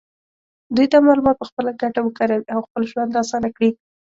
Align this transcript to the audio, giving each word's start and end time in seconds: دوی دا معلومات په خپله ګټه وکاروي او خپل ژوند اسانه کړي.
دوی 0.75 0.85
دا 0.93 0.99
معلومات 1.07 1.35
په 1.39 1.47
خپله 1.49 1.71
ګټه 1.81 1.99
وکاروي 2.03 2.45
او 2.53 2.59
خپل 2.67 2.83
ژوند 2.91 3.19
اسانه 3.21 3.49
کړي. 3.55 3.69